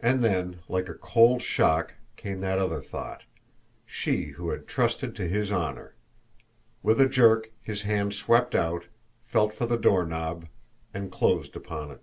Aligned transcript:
And 0.00 0.24
then, 0.24 0.60
like 0.66 0.88
a 0.88 0.94
cold 0.94 1.42
shock, 1.42 1.92
came 2.16 2.40
that 2.40 2.58
other 2.58 2.80
thought 2.80 3.24
she 3.84 4.28
who 4.28 4.48
had 4.48 4.66
trusted 4.66 5.14
to 5.16 5.28
his 5.28 5.52
honour! 5.52 5.94
With 6.82 6.98
a 6.98 7.06
jerk, 7.06 7.50
his 7.60 7.82
hand 7.82 8.14
swept 8.14 8.54
out, 8.54 8.86
felt 9.20 9.52
for 9.52 9.66
the 9.66 9.76
doorknob, 9.76 10.46
and 10.94 11.12
closed 11.12 11.54
upon 11.54 11.90
it. 11.90 12.00